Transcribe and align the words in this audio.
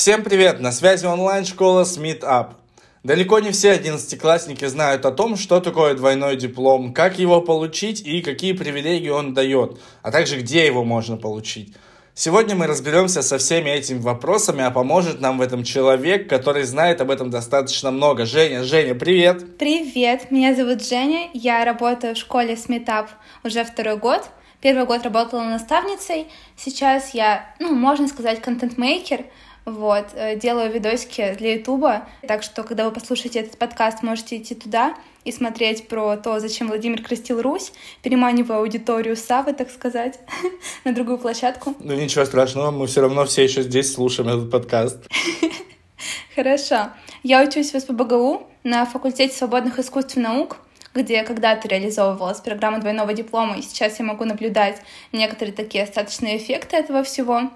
Всем 0.00 0.24
привет! 0.24 0.60
На 0.60 0.72
связи 0.72 1.04
онлайн-школа 1.04 1.82
Smith 1.82 2.20
Up. 2.20 2.52
Далеко 3.04 3.38
не 3.38 3.50
все 3.50 3.72
одиннадцатиклассники 3.72 4.64
знают 4.64 5.04
о 5.04 5.10
том, 5.10 5.36
что 5.36 5.60
такое 5.60 5.92
двойной 5.92 6.36
диплом, 6.36 6.94
как 6.94 7.18
его 7.18 7.42
получить 7.42 8.00
и 8.00 8.22
какие 8.22 8.54
привилегии 8.54 9.10
он 9.10 9.34
дает, 9.34 9.78
а 10.00 10.10
также 10.10 10.38
где 10.38 10.64
его 10.64 10.84
можно 10.84 11.18
получить. 11.18 11.74
Сегодня 12.14 12.56
мы 12.56 12.66
разберемся 12.66 13.20
со 13.20 13.36
всеми 13.36 13.68
этими 13.68 13.98
вопросами, 13.98 14.64
а 14.64 14.70
поможет 14.70 15.20
нам 15.20 15.36
в 15.36 15.42
этом 15.42 15.64
человек, 15.64 16.30
который 16.30 16.62
знает 16.62 17.02
об 17.02 17.10
этом 17.10 17.28
достаточно 17.28 17.90
много. 17.90 18.24
Женя, 18.24 18.64
Женя, 18.64 18.94
привет! 18.94 19.58
Привет, 19.58 20.30
меня 20.30 20.54
зовут 20.54 20.82
Женя, 20.82 21.28
я 21.34 21.62
работаю 21.62 22.14
в 22.14 22.18
школе 22.18 22.56
Сметап 22.56 23.10
уже 23.44 23.64
второй 23.64 23.98
год. 23.98 24.22
Первый 24.62 24.84
год 24.84 25.02
работала 25.04 25.42
наставницей, 25.42 26.26
сейчас 26.54 27.14
я, 27.14 27.54
ну, 27.60 27.74
можно 27.74 28.08
сказать, 28.08 28.42
контент-мейкер, 28.42 29.24
вот, 29.70 30.08
э, 30.14 30.36
делаю 30.36 30.72
видосики 30.72 31.34
для 31.38 31.54
Ютуба, 31.54 32.08
так 32.26 32.42
что, 32.42 32.62
когда 32.62 32.84
вы 32.84 32.90
послушаете 32.92 33.40
этот 33.40 33.58
подкаст, 33.58 34.02
можете 34.02 34.36
идти 34.36 34.54
туда 34.54 34.94
и 35.24 35.32
смотреть 35.32 35.88
про 35.88 36.16
то, 36.16 36.40
зачем 36.40 36.68
Владимир 36.68 37.02
крестил 37.02 37.42
Русь, 37.42 37.72
переманивая 38.02 38.58
аудиторию 38.58 39.16
Савы, 39.16 39.52
так 39.52 39.70
сказать, 39.70 40.18
на 40.84 40.92
другую 40.92 41.18
площадку. 41.18 41.74
Ну 41.78 41.94
ничего 41.94 42.24
страшного, 42.24 42.70
мы 42.70 42.86
все 42.86 43.02
равно 43.02 43.24
все 43.24 43.44
еще 43.44 43.62
здесь 43.62 43.92
слушаем 43.92 44.28
этот 44.28 44.50
подкаст. 44.50 44.98
Хорошо. 46.34 46.90
Я 47.22 47.42
учусь 47.42 47.74
в 47.74 47.80
СПБГУ 47.80 48.46
на 48.64 48.86
факультете 48.86 49.34
свободных 49.34 49.78
искусств 49.78 50.16
и 50.16 50.20
наук, 50.20 50.56
где 50.94 51.22
когда-то 51.22 51.68
реализовывалась 51.68 52.40
программа 52.40 52.80
двойного 52.80 53.12
диплома, 53.12 53.58
и 53.58 53.62
сейчас 53.62 53.98
я 53.98 54.04
могу 54.04 54.24
наблюдать 54.24 54.80
некоторые 55.12 55.54
такие 55.54 55.84
остаточные 55.84 56.38
эффекты 56.38 56.76
этого 56.76 57.02
всего. 57.02 57.50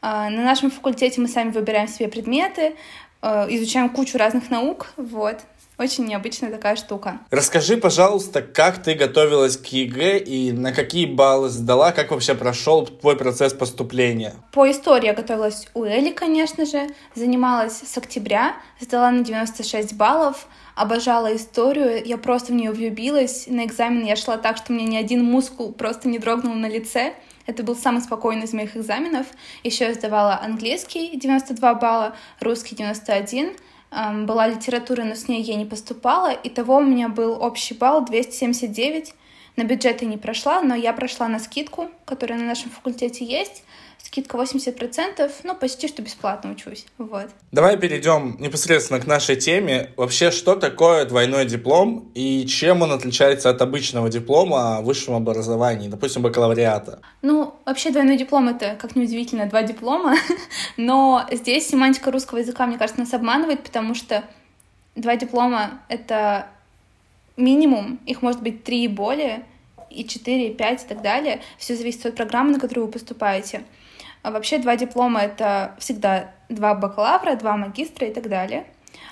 А, 0.00 0.30
на 0.30 0.42
нашем 0.42 0.70
факультете 0.70 1.20
мы 1.20 1.28
сами 1.28 1.50
выбираем 1.50 1.88
себе 1.88 2.08
предметы, 2.08 2.74
а, 3.20 3.46
изучаем 3.48 3.88
кучу 3.88 4.18
разных 4.18 4.50
наук, 4.50 4.88
вот. 4.96 5.38
Очень 5.78 6.06
необычная 6.06 6.50
такая 6.50 6.74
штука. 6.74 7.20
Расскажи, 7.30 7.76
пожалуйста, 7.76 8.42
как 8.42 8.82
ты 8.82 8.94
готовилась 8.94 9.56
к 9.56 9.66
ЕГЭ 9.66 10.18
и 10.18 10.50
на 10.50 10.72
какие 10.72 11.06
баллы 11.06 11.50
сдала, 11.50 11.92
как 11.92 12.10
вообще 12.10 12.34
прошел 12.34 12.84
твой 12.84 13.16
процесс 13.16 13.52
поступления? 13.52 14.34
По 14.52 14.68
истории 14.68 15.06
я 15.06 15.14
готовилась 15.14 15.68
у 15.74 15.84
Эли, 15.84 16.10
конечно 16.10 16.66
же, 16.66 16.88
занималась 17.14 17.78
с 17.78 17.96
октября, 17.96 18.56
сдала 18.80 19.12
на 19.12 19.22
96 19.22 19.94
баллов, 19.94 20.48
обожала 20.74 21.36
историю, 21.36 22.04
я 22.04 22.18
просто 22.18 22.52
в 22.52 22.56
нее 22.56 22.72
влюбилась. 22.72 23.46
На 23.46 23.64
экзамен 23.64 24.04
я 24.04 24.16
шла 24.16 24.36
так, 24.36 24.56
что 24.56 24.72
мне 24.72 24.84
ни 24.84 24.96
один 24.96 25.24
мускул 25.24 25.72
просто 25.72 26.08
не 26.08 26.18
дрогнул 26.18 26.54
на 26.54 26.68
лице. 26.68 27.14
Это 27.48 27.62
был 27.62 27.74
самый 27.74 28.02
спокойный 28.02 28.44
из 28.44 28.52
моих 28.52 28.76
экзаменов. 28.76 29.26
Еще 29.64 29.86
я 29.86 29.94
сдавала 29.94 30.38
английский 30.38 31.16
92 31.16 31.74
балла, 31.76 32.14
русский 32.40 32.76
91, 32.76 33.56
была 34.26 34.46
литература, 34.46 35.02
но 35.02 35.14
с 35.14 35.28
ней 35.28 35.40
я 35.40 35.56
не 35.56 35.64
поступала. 35.64 36.30
Итого 36.44 36.76
у 36.76 36.84
меня 36.84 37.08
был 37.08 37.42
общий 37.42 37.72
балл 37.72 38.04
279. 38.04 39.14
На 39.56 39.64
бюджет 39.64 40.02
я 40.02 40.08
не 40.08 40.18
прошла, 40.18 40.60
но 40.60 40.74
я 40.74 40.92
прошла 40.92 41.26
на 41.26 41.38
скидку, 41.38 41.88
которая 42.04 42.38
на 42.38 42.44
нашем 42.44 42.70
факультете 42.70 43.24
есть 43.24 43.64
скидка 44.02 44.36
80%, 44.36 45.30
ну, 45.44 45.54
почти 45.54 45.88
что 45.88 46.02
бесплатно 46.02 46.52
учусь, 46.52 46.86
вот. 46.98 47.28
Давай 47.52 47.76
перейдем 47.76 48.36
непосредственно 48.38 49.00
к 49.00 49.06
нашей 49.06 49.36
теме. 49.36 49.90
Вообще, 49.96 50.30
что 50.30 50.56
такое 50.56 51.04
двойной 51.04 51.46
диплом 51.46 52.10
и 52.14 52.46
чем 52.46 52.82
он 52.82 52.92
отличается 52.92 53.50
от 53.50 53.60
обычного 53.60 54.08
диплома 54.08 54.78
о 54.78 54.80
высшем 54.80 55.14
образовании, 55.14 55.88
допустим, 55.88 56.22
бакалавриата? 56.22 57.00
Ну, 57.22 57.54
вообще 57.66 57.90
двойной 57.90 58.16
диплом— 58.16 58.48
это, 58.50 58.76
как 58.80 58.96
неудивительно, 58.96 59.46
два 59.46 59.62
диплома, 59.62 60.16
но 60.76 61.26
здесь 61.30 61.68
семантика 61.68 62.10
русского 62.10 62.38
языка, 62.38 62.66
мне 62.66 62.78
кажется, 62.78 63.00
нас 63.00 63.12
обманывает, 63.12 63.62
потому 63.62 63.94
что 63.94 64.24
два 64.96 65.16
диплома— 65.16 65.80
это 65.88 66.46
минимум, 67.36 68.00
их 68.06 68.22
может 68.22 68.42
быть 68.42 68.64
три 68.64 68.84
и 68.84 68.88
более, 68.88 69.44
и 69.90 70.04
4, 70.04 70.48
и 70.48 70.54
5 70.54 70.84
и 70.84 70.86
так 70.86 71.02
далее. 71.02 71.40
Все 71.56 71.74
зависит 71.74 72.04
от 72.06 72.14
программы, 72.14 72.52
на 72.52 72.60
которую 72.60 72.86
вы 72.86 72.92
поступаете. 72.92 73.62
А 74.22 74.30
вообще 74.30 74.58
два 74.58 74.76
диплома— 74.76 75.20
это 75.22 75.74
всегда 75.78 76.30
два 76.48 76.74
бакалавра, 76.74 77.36
два 77.36 77.56
магистра 77.56 78.06
и 78.06 78.12
так 78.12 78.28
далее. 78.28 78.66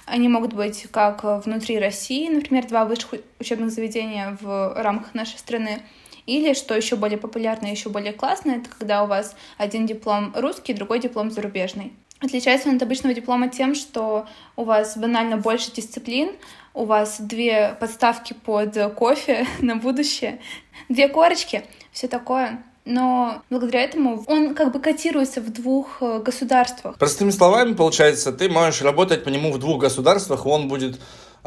Они 0.04 0.28
могут 0.28 0.52
быть 0.52 0.86
как 0.90 1.24
внутри 1.44 1.78
России, 1.78 2.28
например, 2.28 2.66
два 2.66 2.84
высших 2.84 3.20
учебных 3.40 3.70
заведения 3.70 4.36
в 4.40 4.74
рамках 4.76 5.14
нашей 5.14 5.38
страны, 5.38 5.82
или, 6.26 6.54
что 6.54 6.74
еще 6.74 6.96
более 6.96 7.18
популярно 7.18 7.66
и 7.66 7.70
еще 7.70 7.88
более 7.88 8.12
классно, 8.12 8.52
это 8.52 8.68
когда 8.68 9.04
у 9.04 9.06
вас 9.06 9.36
один 9.58 9.86
диплом 9.86 10.32
русский, 10.34 10.74
другой 10.74 10.98
диплом 10.98 11.30
зарубежный. 11.30 11.92
Отличается 12.18 12.68
он 12.68 12.76
от 12.76 12.82
обычного 12.82 13.14
диплома 13.14 13.48
тем, 13.48 13.74
что 13.74 14.26
у 14.56 14.64
вас 14.64 14.96
банально 14.96 15.36
больше 15.36 15.70
дисциплин, 15.70 16.30
у 16.72 16.84
вас 16.84 17.20
две 17.20 17.76
подставки 17.78 18.32
под 18.32 18.94
кофе 18.94 19.46
на 19.60 19.76
будущее, 19.76 20.40
две 20.88 21.08
корочки, 21.08 21.64
все 21.92 22.08
такое 22.08 22.62
но 22.86 23.42
благодаря 23.50 23.82
этому 23.82 24.24
он 24.26 24.54
как 24.54 24.72
бы 24.72 24.80
котируется 24.80 25.40
в 25.40 25.52
двух 25.52 25.98
э, 26.00 26.20
государствах. 26.20 26.96
Простыми 26.96 27.30
словами, 27.30 27.74
получается, 27.74 28.32
ты 28.32 28.48
можешь 28.48 28.80
работать 28.80 29.24
по 29.24 29.28
нему 29.28 29.52
в 29.52 29.58
двух 29.58 29.82
государствах, 29.82 30.46
и 30.46 30.48
он 30.48 30.68
будет 30.68 30.98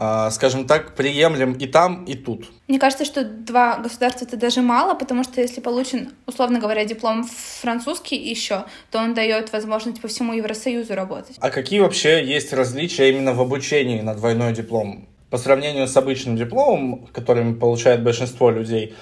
а, 0.01 0.31
скажем 0.31 0.66
так, 0.66 0.95
приемлем 0.95 1.51
и 1.51 1.67
там, 1.67 2.05
и 2.05 2.16
тут. 2.16 2.50
Мне 2.69 2.79
кажется, 2.79 3.03
что 3.03 3.25
два 3.25 3.79
государства 3.79 4.23
это 4.23 4.38
даже 4.38 4.61
мало, 4.61 4.94
потому 4.94 5.25
что 5.25 5.41
если 5.41 5.59
получен, 5.59 6.13
условно 6.25 6.57
говоря, 6.57 6.85
диплом 6.85 7.25
французский 7.61 8.16
еще, 8.16 8.63
то 8.91 9.00
он 9.00 9.13
дает 9.13 9.51
возможность 9.51 10.00
по 10.00 10.07
всему 10.07 10.31
Евросоюзу 10.31 10.95
работать. 10.95 11.35
А 11.41 11.50
какие 11.50 11.81
вообще 11.81 12.25
есть 12.25 12.53
различия 12.53 13.09
именно 13.09 13.33
в 13.33 13.41
обучении 13.41 14.00
на 14.00 14.16
двойной 14.16 14.53
диплом? 14.53 15.06
По 15.31 15.38
сравнению 15.38 15.85
с 15.85 15.97
обычным 15.97 16.38
дипломом, 16.38 17.06
который 17.11 17.53
получает 17.53 18.01
большинство 18.01 18.51
людей, 18.51 18.95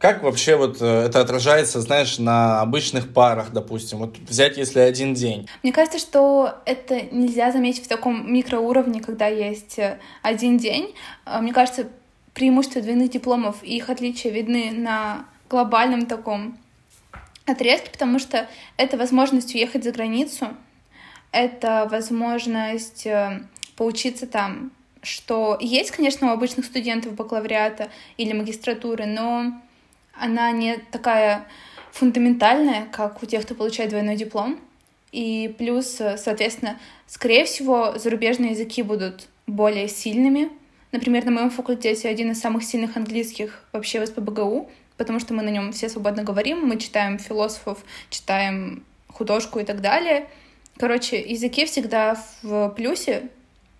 как 0.00 0.24
вообще 0.24 0.56
вот 0.56 0.82
э, 0.82 0.84
это 1.06 1.20
отражается, 1.20 1.80
знаешь, 1.80 2.18
на 2.18 2.60
обычных 2.60 3.12
парах, 3.12 3.52
допустим? 3.52 3.98
Вот 3.98 4.18
взять, 4.18 4.56
если 4.56 4.80
один 4.80 5.14
день. 5.14 5.48
Мне 5.62 5.72
кажется, 5.72 6.00
что 6.00 6.56
это 6.66 7.00
нельзя 7.12 7.52
заметить 7.52 7.84
в 7.84 7.88
таком 7.88 8.32
микроуровне, 8.32 9.00
когда 9.00 9.28
есть 9.28 9.78
э, 9.78 10.00
один 10.22 10.58
день. 10.58 10.92
А, 11.24 11.40
мне 11.40 11.52
кажется, 11.52 11.88
преимущества 12.32 12.82
двойных 12.82 13.10
дипломов 13.10 13.62
и 13.62 13.76
их 13.76 13.90
отличия 13.90 14.32
видны 14.32 14.72
на 14.72 15.26
глобальном 15.48 16.06
таком 16.06 16.58
отрезке, 17.46 17.90
потому 17.92 18.18
что 18.18 18.48
это 18.76 18.96
возможность 18.96 19.54
уехать 19.54 19.84
за 19.84 19.92
границу, 19.92 20.48
это 21.30 21.86
возможность 21.88 23.06
э, 23.06 23.42
поучиться 23.76 24.26
там 24.26 24.72
что 25.04 25.56
есть, 25.60 25.90
конечно, 25.92 26.28
у 26.28 26.30
обычных 26.32 26.66
студентов 26.66 27.14
бакалавриата 27.14 27.90
или 28.16 28.32
магистратуры, 28.32 29.06
но 29.06 29.52
она 30.12 30.50
не 30.50 30.78
такая 30.90 31.46
фундаментальная, 31.92 32.86
как 32.90 33.22
у 33.22 33.26
тех, 33.26 33.44
кто 33.44 33.54
получает 33.54 33.90
двойной 33.90 34.16
диплом. 34.16 34.58
И 35.12 35.54
плюс, 35.58 35.86
соответственно, 36.16 36.78
скорее 37.06 37.44
всего, 37.44 37.96
зарубежные 37.96 38.50
языки 38.50 38.82
будут 38.82 39.28
более 39.46 39.86
сильными. 39.88 40.50
Например, 40.90 41.24
на 41.24 41.30
моем 41.30 41.50
факультете 41.50 42.08
один 42.08 42.32
из 42.32 42.40
самых 42.40 42.64
сильных 42.64 42.96
английских 42.96 43.62
вообще 43.72 44.00
в 44.00 44.06
СПБГУ, 44.06 44.68
потому 44.96 45.20
что 45.20 45.34
мы 45.34 45.42
на 45.42 45.50
нем 45.50 45.72
все 45.72 45.88
свободно 45.88 46.22
говорим, 46.24 46.66
мы 46.66 46.78
читаем 46.78 47.18
философов, 47.18 47.84
читаем 48.10 48.84
художку 49.08 49.60
и 49.60 49.64
так 49.64 49.80
далее. 49.80 50.26
Короче, 50.76 51.20
языки 51.20 51.66
всегда 51.66 52.16
в 52.42 52.70
плюсе, 52.70 53.28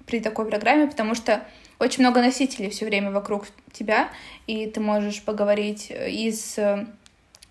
при 0.06 0.20
такой 0.20 0.46
программе, 0.46 0.86
потому 0.86 1.14
что 1.14 1.44
очень 1.78 2.02
много 2.02 2.20
носителей 2.20 2.70
все 2.70 2.86
время 2.86 3.10
вокруг 3.10 3.46
тебя, 3.72 4.10
и 4.46 4.66
ты 4.66 4.80
можешь 4.80 5.22
поговорить 5.22 5.90
и 5.90 6.30
с 6.30 6.86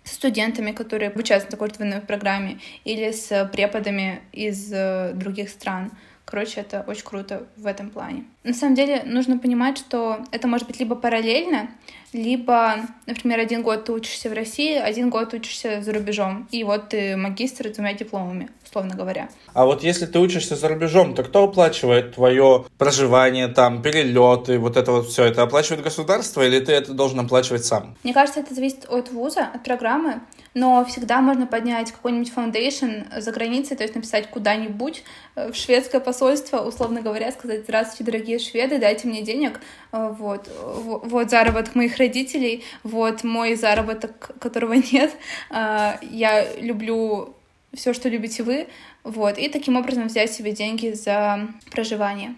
студентами, 0.04 0.72
которые 0.72 1.10
обучаются 1.10 1.50
на 1.50 1.68
двойной 1.68 2.00
программе, 2.00 2.58
или 2.84 3.10
с 3.10 3.48
преподами 3.52 4.20
из 4.32 4.70
э, 4.72 5.12
других 5.14 5.48
стран. 5.48 5.92
Короче, 6.24 6.60
это 6.60 6.84
очень 6.86 7.04
круто 7.04 7.46
в 7.56 7.66
этом 7.66 7.90
плане. 7.90 8.24
На 8.44 8.52
самом 8.52 8.74
деле 8.74 9.02
нужно 9.06 9.38
понимать, 9.38 9.78
что 9.78 10.18
это 10.30 10.46
может 10.46 10.66
быть 10.66 10.78
либо 10.78 10.94
параллельно, 10.94 11.70
либо, 12.12 12.76
например, 13.06 13.40
один 13.40 13.62
год 13.62 13.86
ты 13.86 13.92
учишься 13.92 14.28
в 14.28 14.34
России, 14.34 14.76
один 14.76 15.08
год 15.08 15.32
учишься 15.32 15.80
за 15.82 15.94
рубежом, 15.94 16.46
и 16.52 16.62
вот 16.62 16.90
ты 16.90 17.16
магистр 17.16 17.68
с 17.68 17.72
двумя 17.72 17.94
дипломами, 17.94 18.50
условно 18.62 18.94
говоря. 18.94 19.30
А 19.54 19.64
вот 19.64 19.82
если 19.82 20.04
ты 20.04 20.18
учишься 20.18 20.56
за 20.56 20.68
рубежом, 20.68 21.14
то 21.14 21.24
кто 21.24 21.44
оплачивает 21.44 22.14
твое 22.14 22.66
проживание 22.76 23.48
там, 23.48 23.80
перелеты, 23.80 24.58
вот 24.58 24.76
это 24.76 24.92
вот 24.92 25.08
все, 25.08 25.24
это 25.24 25.42
оплачивает 25.42 25.82
государство 25.82 26.46
или 26.46 26.60
ты 26.60 26.72
это 26.72 26.92
должен 26.92 27.20
оплачивать 27.20 27.64
сам? 27.64 27.96
Мне 28.04 28.12
кажется, 28.12 28.40
это 28.40 28.54
зависит 28.54 28.84
от 28.90 29.10
вуза, 29.10 29.48
от 29.54 29.64
программы 29.64 30.20
но 30.54 30.84
всегда 30.84 31.20
можно 31.20 31.46
поднять 31.46 31.90
какой-нибудь 31.90 32.32
foundation 32.32 33.18
за 33.18 33.32
границей, 33.32 33.76
то 33.76 33.82
есть 33.82 33.94
написать 33.94 34.30
куда-нибудь 34.30 35.02
э, 35.34 35.50
в 35.50 35.56
шведское 35.56 36.00
посольство, 36.00 36.60
условно 36.60 37.02
говоря, 37.02 37.32
сказать 37.32 37.62
«Здравствуйте, 37.64 38.04
дорогие 38.04 38.33
шведы, 38.38 38.78
дайте 38.78 39.08
мне 39.08 39.22
денег, 39.22 39.60
э, 39.92 40.14
вот, 40.18 40.48
вот 40.74 41.30
заработок 41.30 41.74
моих 41.74 41.96
родителей, 41.96 42.64
вот 42.82 43.24
мой 43.24 43.54
заработок, 43.54 44.30
которого 44.40 44.72
нет, 44.92 45.12
э, 45.50 45.92
я 46.02 46.54
люблю 46.56 47.34
все, 47.72 47.92
что 47.92 48.08
любите 48.08 48.42
вы, 48.42 48.68
вот, 49.02 49.38
и 49.38 49.48
таким 49.48 49.76
образом 49.76 50.06
взять 50.06 50.32
себе 50.32 50.52
деньги 50.52 50.92
за 50.92 51.48
проживание. 51.70 52.34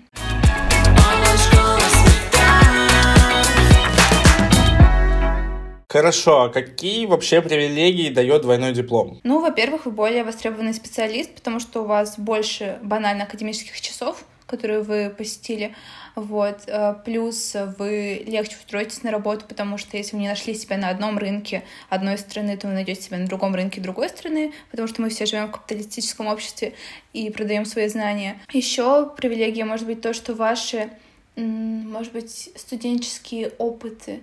Хорошо, 5.88 6.42
а 6.42 6.48
какие 6.50 7.06
вообще 7.06 7.40
привилегии 7.40 8.10
дает 8.10 8.42
двойной 8.42 8.72
диплом? 8.72 9.20
Ну, 9.22 9.40
во-первых, 9.40 9.86
вы 9.86 9.92
более 9.92 10.24
востребованный 10.24 10.74
специалист, 10.74 11.34
потому 11.34 11.58
что 11.58 11.82
у 11.82 11.86
вас 11.86 12.18
больше 12.18 12.78
банально 12.82 13.24
академических 13.24 13.80
часов, 13.80 14.24
которые 14.46 14.82
вы 14.82 15.10
посетили. 15.10 15.74
Вот. 16.14 16.62
Э, 16.66 16.94
плюс 17.04 17.56
вы 17.78 18.22
легче 18.26 18.56
устроитесь 18.56 19.02
на 19.02 19.10
работу, 19.10 19.44
потому 19.46 19.78
что 19.78 19.96
если 19.96 20.16
вы 20.16 20.22
не 20.22 20.28
нашли 20.28 20.54
себя 20.54 20.76
на 20.76 20.88
одном 20.88 21.18
рынке 21.18 21.64
одной 21.88 22.16
страны, 22.18 22.56
то 22.56 22.68
вы 22.68 22.74
найдете 22.74 23.02
себя 23.02 23.18
на 23.18 23.26
другом 23.26 23.54
рынке 23.54 23.80
другой 23.80 24.08
страны, 24.08 24.52
потому 24.70 24.88
что 24.88 25.02
мы 25.02 25.08
все 25.08 25.26
живем 25.26 25.48
в 25.48 25.52
капиталистическом 25.52 26.28
обществе 26.28 26.74
и 27.12 27.30
продаем 27.30 27.64
свои 27.64 27.88
знания. 27.88 28.40
Еще 28.52 29.10
привилегия 29.16 29.64
может 29.64 29.86
быть 29.86 30.00
то, 30.00 30.12
что 30.14 30.34
ваши, 30.34 30.90
может 31.34 32.12
быть, 32.12 32.50
студенческие 32.56 33.50
опыты 33.58 34.20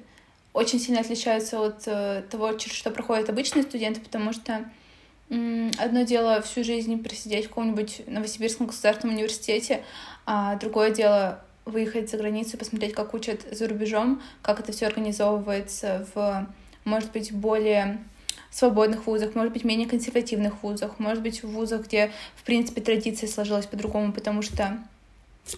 очень 0.54 0.80
сильно 0.80 1.02
отличаются 1.02 1.60
от 1.60 1.84
э, 1.88 2.24
того, 2.30 2.54
через 2.54 2.76
что 2.76 2.92
проходят 2.92 3.30
обычные 3.30 3.64
студенты, 3.64 4.00
потому 4.00 4.34
что 4.34 4.70
одно 5.78 6.04
дело 6.04 6.42
всю 6.42 6.64
жизнь 6.64 7.02
просидеть 7.04 7.46
в 7.46 7.50
каком-нибудь 7.50 8.04
Новосибирском 8.08 8.68
государственном 8.68 9.16
университете, 9.16 9.84
а 10.26 10.56
другое 10.56 10.92
дело 10.92 11.44
выехать 11.66 12.10
за 12.10 12.18
границу 12.18 12.58
посмотреть, 12.58 12.94
как 12.94 13.14
учат 13.14 13.46
за 13.52 13.68
рубежом, 13.68 14.22
как 14.42 14.60
это 14.60 14.72
все 14.72 14.88
организовывается 14.88 16.08
в, 16.14 16.48
может 16.84 17.12
быть, 17.12 17.32
более 17.32 18.04
свободных 18.52 19.08
вузах, 19.08 19.34
может 19.36 19.54
быть, 19.54 19.64
менее 19.64 19.88
консервативных 19.88 20.62
вузах, 20.62 21.00
может 21.00 21.24
быть, 21.24 21.42
в 21.42 21.48
вузах, 21.48 21.86
где, 21.88 22.12
в 22.36 22.44
принципе, 22.44 22.82
традиция 22.82 23.28
сложилась 23.28 23.66
по-другому, 23.66 24.14
потому 24.14 24.42
что 24.42 24.78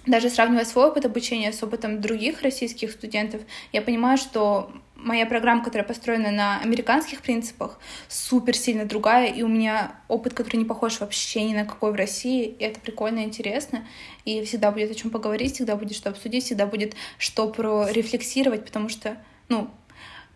даже 0.05 0.29
сравнивая 0.29 0.65
свой 0.65 0.87
опыт 0.87 1.05
обучения 1.05 1.51
с 1.51 1.61
опытом 1.61 2.01
других 2.01 2.41
российских 2.41 2.91
студентов, 2.91 3.41
я 3.73 3.81
понимаю, 3.81 4.17
что 4.17 4.71
моя 5.05 5.25
программа, 5.25 5.63
которая 5.63 5.87
построена 5.87 6.31
на 6.31 6.59
американских 6.59 7.21
принципах, 7.21 7.79
супер 8.09 8.57
сильно 8.57 8.85
другая, 8.85 9.31
и 9.31 9.43
у 9.43 9.47
меня 9.47 9.95
опыт, 10.07 10.33
который 10.33 10.57
не 10.57 10.65
похож 10.65 10.99
вообще 10.99 11.43
ни 11.43 11.53
на 11.53 11.63
какой 11.63 11.91
в 11.91 11.95
России, 11.95 12.45
и 12.45 12.63
это 12.63 12.79
прикольно, 12.79 13.19
интересно, 13.19 13.85
и 14.25 14.43
всегда 14.43 14.71
будет 14.71 14.91
о 14.91 14.95
чем 14.95 15.11
поговорить, 15.11 15.53
всегда 15.53 15.75
будет 15.75 15.95
что 15.95 16.09
обсудить, 16.09 16.45
всегда 16.45 16.65
будет 16.65 16.95
что 17.19 17.47
прорефлексировать, 17.47 18.65
потому 18.65 18.89
что, 18.89 19.17
ну, 19.47 19.69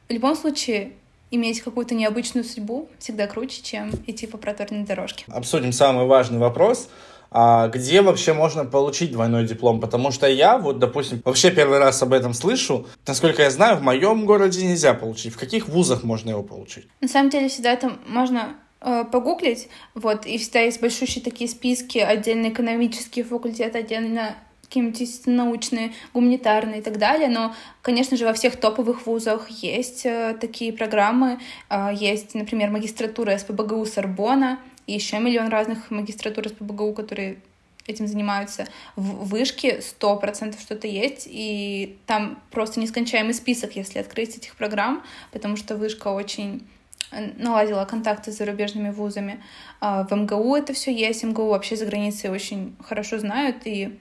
в 0.07 0.13
любом 0.13 0.36
случае, 0.36 0.94
иметь 1.31 1.62
какую-то 1.62 1.95
необычную 1.95 2.44
судьбу 2.44 2.89
всегда 3.00 3.27
круче, 3.27 3.62
чем 3.63 3.92
идти 4.07 4.27
по 4.27 4.38
проторенной 4.38 4.86
дорожке. 4.86 5.25
Обсудим 5.27 5.71
самый 5.71 6.06
важный 6.06 6.38
вопрос— 6.38 6.89
а 7.31 7.67
где 7.67 8.01
вообще 8.01 8.33
можно 8.33 8.65
получить 8.65 9.11
двойной 9.11 9.45
диплом, 9.45 9.79
потому 9.79 10.11
что 10.11 10.27
я, 10.27 10.57
вот, 10.57 10.79
допустим, 10.79 11.21
вообще 11.25 11.51
первый 11.51 11.79
раз 11.79 12.01
об 12.01 12.13
этом 12.13 12.33
слышу. 12.33 12.87
Насколько 13.05 13.43
я 13.43 13.51
знаю, 13.51 13.77
в 13.77 13.81
моем 13.81 14.25
городе 14.25 14.65
нельзя 14.65 14.93
получить. 14.93 15.33
В 15.33 15.37
каких 15.37 15.67
вузах 15.67 16.03
можно 16.03 16.31
его 16.31 16.43
получить? 16.43 16.87
На 17.01 17.07
самом 17.07 17.29
деле 17.29 17.49
всегда 17.49 17.73
это 17.73 17.91
можно 18.07 18.55
э, 18.81 19.03
погуглить, 19.11 19.69
вот, 19.93 20.25
и 20.25 20.37
всегда 20.37 20.61
есть 20.61 20.81
большущие 20.81 21.23
такие 21.23 21.49
списки, 21.49 21.99
отдельно 21.99 22.49
экономические 22.49 23.25
факультеты, 23.25 23.79
отдельно 23.79 24.35
какие-нибудь 24.69 25.25
научные, 25.25 25.93
гуманитарные 26.13 26.79
и 26.79 26.83
так 26.83 26.99
далее, 26.99 27.27
но, 27.27 27.55
конечно 27.81 28.15
же, 28.17 28.25
во 28.25 28.33
всех 28.33 28.55
топовых 28.55 29.07
вузах 29.07 29.49
есть 29.49 30.05
э, 30.05 30.37
такие 30.39 30.71
программы, 30.71 31.39
э, 31.69 31.89
есть, 31.93 32.35
например, 32.35 32.69
магистратура 32.69 33.35
СПБГУ 33.35 33.85
Сорбона, 33.85 34.59
и 34.89 34.94
еще 34.94 35.19
миллион 35.19 35.50
разных 35.50 35.91
магистратур 35.91 36.47
из 36.47 36.53
ПБГУ, 36.53 36.94
которые 36.94 37.38
этим 37.86 38.07
занимаются. 38.07 38.65
В 38.95 39.27
вышке 39.30 39.81
сто 39.81 40.15
процентов 40.18 40.62
что-то 40.62 40.88
есть, 40.88 41.27
и 41.30 41.97
там 42.07 42.41
просто 42.50 42.80
нескончаемый 42.80 43.36
список, 43.36 43.75
если 43.75 44.00
открыть 44.00 44.38
этих 44.38 44.56
программ, 44.56 45.03
потому 45.31 45.57
что 45.57 45.75
вышка 45.75 46.07
очень 46.07 46.68
э, 47.12 47.33
наладила 47.38 47.86
контакты 47.86 48.31
с 48.31 48.38
зарубежными 48.38 48.89
вузами. 48.89 49.44
А 49.80 50.03
в 50.03 50.12
МГУ 50.12 50.56
это 50.56 50.74
все 50.74 50.92
есть, 50.92 51.24
МГУ 51.24 51.50
вообще 51.50 51.75
за 51.75 51.85
границей 51.85 52.31
очень 52.31 52.75
хорошо 52.83 53.19
знают, 53.19 53.57
и 53.65 54.00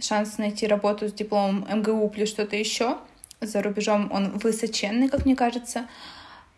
шанс 0.00 0.38
найти 0.38 0.66
работу 0.66 1.08
с 1.08 1.12
дипломом 1.12 1.64
МГУ 1.70 2.08
плюс 2.08 2.28
что-то 2.28 2.56
еще 2.56 2.98
за 3.40 3.62
рубежом, 3.62 4.10
он 4.12 4.30
высоченный, 4.38 5.08
как 5.08 5.24
мне 5.24 5.36
кажется. 5.36 5.86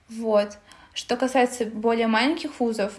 Вот. 0.09 0.57
Что 0.95 1.17
касается 1.17 1.67
более 1.67 2.07
маленьких 2.07 2.59
вузов, 2.59 2.99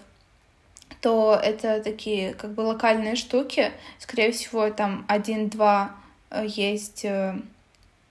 то 0.99 1.39
это 1.41 1.81
такие 1.81 2.33
как 2.33 2.53
бы 2.53 2.61
локальные 2.61 3.15
штуки. 3.15 3.71
Скорее 3.99 4.31
всего, 4.31 4.69
там 4.69 5.05
один-два 5.07 5.95
э, 6.29 6.45
есть 6.47 7.05
э, 7.05 7.35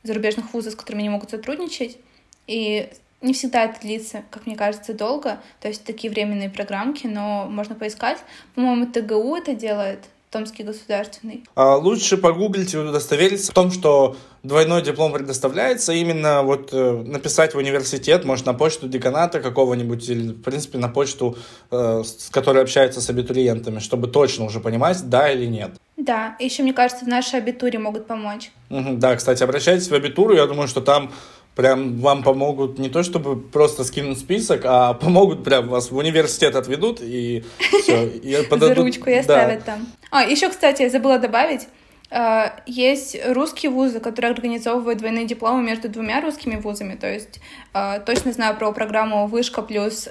зарубежных 0.03 0.53
вузов, 0.53 0.73
с 0.73 0.77
которыми 0.77 1.03
они 1.03 1.11
могут 1.11 1.31
сотрудничать. 1.31 1.99
И 2.47 2.89
не 3.21 3.35
всегда 3.35 3.65
это 3.65 3.81
длится, 3.81 4.25
как 4.31 4.47
мне 4.47 4.57
кажется, 4.57 4.95
долго. 4.95 5.41
То 5.61 5.69
есть 5.69 5.85
такие 5.85 6.11
временные 6.11 6.49
программки, 6.51 7.07
но 7.07 7.47
можно 7.49 7.75
поискать. 7.75 8.19
По-моему, 8.55 8.87
ТГУ 8.87 9.37
это 9.37 9.55
делает, 9.55 10.01
Томский 10.31 10.63
государственный. 10.63 11.43
А 11.57 11.77
лучше 11.77 12.17
погуглить 12.17 12.73
и 12.73 12.79
удостовериться 12.79 13.51
в 13.51 13.55
том, 13.55 13.73
что 13.73 14.17
двойной 14.45 14.81
диплом 14.81 15.13
предоставляется, 15.13 15.93
именно 15.93 16.43
вот 16.43 16.71
э, 16.73 17.03
написать 17.05 17.55
в 17.55 17.59
университет, 17.59 18.25
может, 18.25 18.47
на 18.47 18.55
почту 18.55 18.87
деканата 18.87 19.41
какого-нибудь, 19.41 20.09
или, 20.09 20.33
в 20.33 20.41
принципе, 20.41 20.79
на 20.79 20.89
почту, 20.89 21.37
э, 21.73 22.05
с 22.07 22.31
которой 22.31 22.63
общаются 22.63 23.01
с 23.01 23.11
абитуриентами, 23.11 23.81
чтобы 23.81 24.07
точно 24.07 24.45
уже 24.45 24.61
понимать, 24.61 25.09
да 25.09 25.33
или 25.33 25.47
нет. 25.47 25.73
Да, 25.97 26.37
еще, 26.39 26.63
мне 26.63 26.73
кажется, 26.73 27.05
в 27.05 27.09
нашей 27.09 27.41
абитуре 27.41 27.81
могут 27.81 28.07
помочь. 28.07 28.53
Угу, 28.71 28.99
да, 28.99 29.17
кстати, 29.17 29.43
обращайтесь 29.43 29.91
в 29.91 29.95
абитуру, 29.95 30.35
я 30.35 30.47
думаю, 30.47 30.69
что 30.69 30.81
там 30.81 31.13
прям 31.55 31.99
вам 31.99 32.23
помогут 32.23 32.79
не 32.79 32.89
то 32.89 33.03
чтобы 33.03 33.41
просто 33.41 33.85
скинуть 33.85 34.19
список, 34.19 34.63
а 34.65 34.95
помогут 34.95 35.45
прям 35.45 35.69
вас 35.69 35.91
в 35.91 35.97
университет 35.97 36.55
отведут 36.55 37.01
и 37.01 37.45
все. 37.83 38.07
И 38.07 38.43
подадут... 38.47 38.77
За 38.77 38.83
ручку 38.83 39.11
и 39.11 39.15
оставят 39.15 39.61
да. 39.61 39.65
там. 39.73 39.87
А, 40.11 40.25
еще, 40.25 40.49
кстати, 40.49 40.83
я 40.83 40.91
забыла 40.91 41.19
добавить, 41.19 41.69
э, 42.11 42.45
есть 42.67 43.17
русские 43.27 43.71
вузы, 43.71 44.01
которые 44.01 44.33
организовывают 44.33 44.99
двойные 44.99 45.27
дипломы 45.27 45.63
между 45.63 45.89
двумя 45.89 46.21
русскими 46.21 46.57
вузами. 46.57 46.95
То 46.95 47.13
есть 47.13 47.41
э, 47.75 48.01
точно 48.07 48.33
знаю 48.33 48.57
про 48.57 48.73
программу 48.73 49.27
«Вышка» 49.27 49.63
плюс 49.63 50.09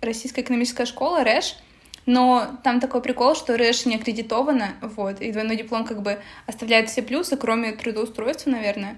Российская 0.00 0.40
экономическая 0.40 0.86
школа, 0.86 1.22
РЭШ. 1.22 1.56
Но 2.04 2.58
там 2.64 2.80
такой 2.80 3.00
прикол, 3.00 3.36
что 3.36 3.56
РЭШ 3.56 3.86
не 3.86 3.94
аккредитована, 3.94 4.70
вот, 4.80 5.20
и 5.20 5.30
двойной 5.30 5.56
диплом 5.56 5.84
как 5.84 6.02
бы 6.02 6.18
оставляет 6.46 6.90
все 6.90 7.00
плюсы, 7.00 7.36
кроме 7.36 7.72
трудоустройства, 7.72 8.50
наверное. 8.50 8.96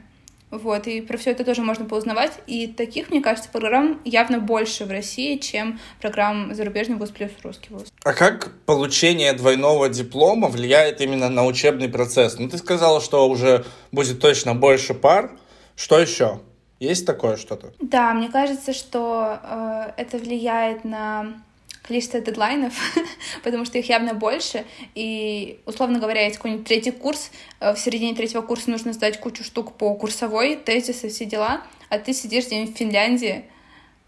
Вот, 0.63 0.87
и 0.87 1.01
про 1.01 1.17
все 1.19 1.33
это 1.33 1.45
тоже 1.45 1.63
можно 1.63 1.85
поузнавать. 1.85 2.33
И 2.47 2.67
таких, 2.67 3.11
мне 3.11 3.21
кажется, 3.21 3.51
программ 3.51 4.01
явно 4.05 4.39
больше 4.39 4.85
в 4.85 4.91
России, 4.91 5.37
чем 5.39 5.81
программ 6.01 6.55
зарубежный 6.55 6.97
вуз 6.97 7.11
плюс 7.11 7.31
русский 7.43 7.69
вуз. 7.71 7.93
А 8.05 8.13
как 8.13 8.53
получение 8.67 9.33
двойного 9.33 9.89
диплома 9.89 10.49
влияет 10.49 11.01
именно 11.01 11.29
на 11.29 11.45
учебный 11.45 11.89
процесс? 11.89 12.39
Ну, 12.39 12.49
ты 12.49 12.59
сказала, 12.59 13.01
что 13.01 13.29
уже 13.29 13.65
будет 13.93 14.21
точно 14.21 14.55
больше 14.55 14.95
пар. 14.95 15.33
Что 15.77 15.99
еще? 15.99 16.41
Есть 16.79 17.07
такое 17.07 17.37
что-то? 17.37 17.73
Да, 17.81 18.13
мне 18.15 18.29
кажется, 18.29 18.73
что 18.73 19.39
э, 19.43 19.93
это 19.97 20.19
влияет 20.19 20.85
на 20.85 21.43
количество 21.87 22.21
дедлайнов, 22.21 22.73
потому 23.45 23.65
что 23.65 23.79
их 23.79 23.89
явно 23.89 24.15
больше, 24.15 24.65
и, 24.95 25.61
условно 25.67 25.99
говоря, 25.99 26.25
есть 26.25 26.37
какой-нибудь 26.37 26.67
третий 26.67 26.91
курс, 26.91 27.31
э, 27.61 27.75
в 27.75 27.79
середине 27.79 28.15
третьего 28.15 28.43
курса 28.43 28.71
нужно 28.71 28.93
сдать 28.93 29.21
кучу 29.21 29.45
штук 29.45 29.75
по 29.75 29.95
курсовой, 29.95 30.57
тезисы, 30.57 31.09
все 31.11 31.27
дела, 31.27 31.63
а 31.91 31.99
ты 31.99 32.15
сидишь 32.15 32.47
где-нибудь 32.47 32.75
в 32.75 32.79
Финляндии 32.79 33.45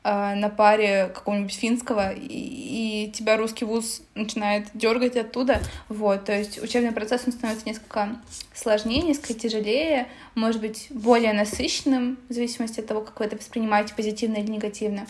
э, 0.05 0.35
на 0.35 0.49
паре 0.49 1.11
какого-нибудь 1.15 1.55
финского, 1.55 2.15
и, 2.15 3.09
и 3.09 3.13
тебя 3.13 3.37
русский 3.37 3.67
вуз 3.67 4.01
начинает 4.15 4.69
дергать 4.73 5.17
оттуда, 5.19 5.61
вот, 5.91 6.25
то 6.25 6.33
есть 6.33 6.63
учебный 6.63 6.93
процесс, 6.93 7.25
он 7.27 7.35
становится 7.35 7.69
несколько 7.69 8.17
сложнее, 8.55 9.03
несколько 9.03 9.35
тяжелее, 9.35 10.09
может 10.35 10.63
быть, 10.63 10.87
более 10.89 11.35
насыщенным, 11.35 12.19
в 12.31 12.33
зависимости 12.33 12.81
от 12.81 12.87
того, 12.87 13.03
как 13.03 13.21
вы 13.21 13.27
это 13.27 13.37
воспринимаете, 13.37 13.93
позитивно 13.95 14.37
или 14.37 14.51
негативно. 14.51 15.07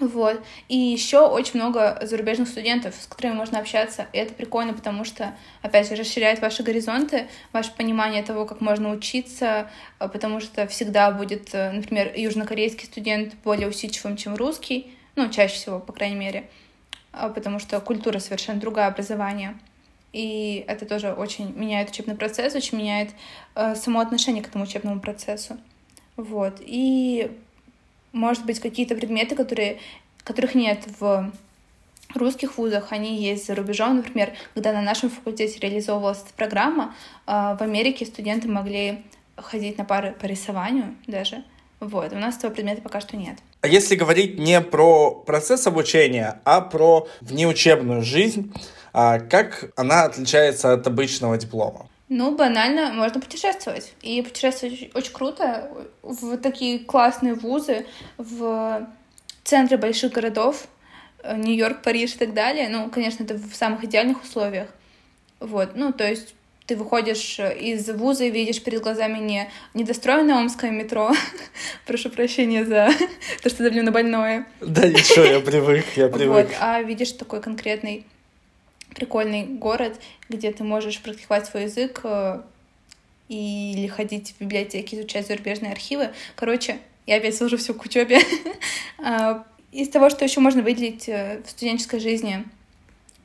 Вот. 0.00 0.42
И 0.68 0.76
еще 0.76 1.26
очень 1.26 1.60
много 1.60 1.98
зарубежных 2.02 2.48
студентов, 2.48 2.94
с 2.98 3.06
которыми 3.06 3.34
можно 3.34 3.58
общаться. 3.58 4.06
И 4.14 4.18
это 4.18 4.32
прикольно, 4.32 4.72
потому 4.72 5.04
что, 5.04 5.34
опять 5.60 5.88
же, 5.88 5.94
расширяет 5.94 6.40
ваши 6.40 6.62
горизонты, 6.62 7.28
ваше 7.52 7.72
понимание 7.76 8.22
того, 8.22 8.46
как 8.46 8.62
можно 8.62 8.90
учиться, 8.90 9.70
а, 9.98 10.08
потому 10.08 10.40
что 10.40 10.66
всегда 10.66 11.10
будет, 11.10 11.50
э, 11.54 11.70
например, 11.70 12.12
южнокорейский 12.16 12.86
студент 12.86 13.34
более 13.44 13.68
усидчивым, 13.68 14.16
чем 14.16 14.34
русский, 14.36 14.90
ну, 15.16 15.28
чаще 15.28 15.54
всего, 15.54 15.78
по 15.78 15.92
крайней 15.92 16.16
мере, 16.16 16.48
а, 17.12 17.28
потому 17.28 17.58
что 17.58 17.78
культура 17.80 18.18
совершенно 18.20 18.58
другая, 18.58 18.88
образование. 18.88 19.58
И 20.14 20.64
это 20.66 20.86
тоже 20.86 21.12
очень 21.12 21.54
меняет 21.54 21.90
учебный 21.90 22.16
процесс, 22.16 22.54
очень 22.54 22.78
меняет 22.78 23.10
э, 23.54 23.74
само 23.74 24.00
отношение 24.00 24.42
к 24.42 24.48
этому 24.48 24.64
учебному 24.64 24.98
процессу. 24.98 25.58
Вот. 26.16 26.56
И 26.60 27.30
может 28.12 28.46
быть, 28.46 28.60
какие-то 28.60 28.94
предметы, 28.94 29.34
которые, 29.36 29.78
которых 30.24 30.54
нет 30.54 30.84
в 30.98 31.32
русских 32.14 32.58
вузах, 32.58 32.92
они 32.92 33.22
есть 33.22 33.46
за 33.46 33.54
рубежом. 33.54 33.96
Например, 33.96 34.32
когда 34.54 34.72
на 34.72 34.82
нашем 34.82 35.10
факультете 35.10 35.58
реализовывалась 35.60 36.18
эта 36.18 36.32
программа, 36.34 36.94
в 37.26 37.58
Америке 37.60 38.06
студенты 38.06 38.48
могли 38.48 39.04
ходить 39.36 39.78
на 39.78 39.84
пары 39.84 40.12
по 40.12 40.26
рисованию 40.26 40.96
даже. 41.06 41.44
Вот, 41.78 42.12
у 42.12 42.16
нас 42.16 42.36
этого 42.36 42.52
предмета 42.52 42.82
пока 42.82 43.00
что 43.00 43.16
нет. 43.16 43.38
А 43.62 43.68
если 43.68 43.94
говорить 43.94 44.38
не 44.38 44.60
про 44.60 45.12
процесс 45.12 45.66
обучения, 45.66 46.40
а 46.44 46.60
про 46.60 47.08
внеучебную 47.20 48.02
жизнь, 48.02 48.52
а 48.92 49.18
как 49.18 49.70
она 49.76 50.04
отличается 50.04 50.72
от 50.72 50.86
обычного 50.86 51.38
диплома? 51.38 51.86
Ну, 52.10 52.34
банально, 52.34 52.92
можно 52.92 53.20
путешествовать. 53.20 53.92
И 54.02 54.20
путешествовать 54.20 54.90
очень 54.94 55.12
круто 55.12 55.70
в 56.02 56.36
такие 56.38 56.80
классные 56.80 57.34
вузы, 57.34 57.86
в 58.18 58.88
центры 59.44 59.78
больших 59.78 60.12
городов, 60.12 60.66
э, 61.22 61.36
Нью-Йорк, 61.36 61.82
Париж 61.82 62.16
и 62.16 62.18
так 62.18 62.34
далее. 62.34 62.68
Ну, 62.68 62.90
конечно, 62.90 63.22
это 63.22 63.34
в 63.34 63.54
самых 63.54 63.84
идеальных 63.84 64.24
условиях. 64.24 64.66
Вот, 65.38 65.76
ну, 65.76 65.92
то 65.92 66.04
есть 66.04 66.34
ты 66.66 66.74
выходишь 66.74 67.38
из 67.38 67.88
вуза 67.88 68.24
и 68.24 68.30
видишь 68.30 68.60
перед 68.60 68.82
глазами 68.82 69.18
не 69.18 69.48
недостроенное 69.74 70.34
омское 70.34 70.72
метро, 70.72 71.12
прошу 71.86 72.10
прощения 72.10 72.64
за 72.64 72.88
то, 73.42 73.48
что 73.48 73.62
давлю 73.62 73.84
на 73.84 73.92
больное. 73.92 74.48
Да 74.60 74.88
ничего, 74.88 75.24
я 75.24 75.38
привык, 75.50 75.84
я 75.94 76.08
привык. 76.08 76.48
Вот, 76.48 76.56
а 76.58 76.82
видишь 76.82 77.12
такой 77.12 77.40
конкретный 77.40 78.04
прикольный 78.94 79.44
город, 79.44 80.00
где 80.28 80.52
ты 80.52 80.64
можешь 80.64 81.00
практиковать 81.00 81.46
свой 81.46 81.64
язык 81.64 82.00
э, 82.04 82.42
или 83.28 83.86
ходить 83.86 84.34
в 84.36 84.40
библиотеки, 84.40 84.94
изучать 84.94 85.26
зарубежные 85.26 85.72
архивы. 85.72 86.10
Короче, 86.36 86.78
я 87.06 87.16
опять 87.16 87.36
служу 87.36 87.56
все 87.56 87.74
к 87.74 87.84
учебе. 87.84 88.18
А, 89.02 89.46
из 89.72 89.88
того, 89.88 90.10
что 90.10 90.26
еще 90.26 90.40
можно 90.40 90.60
выделить 90.60 91.08
э, 91.08 91.40
в 91.42 91.48
студенческой 91.48 92.00
жизни, 92.00 92.44